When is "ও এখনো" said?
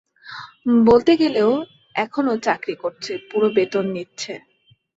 1.43-2.31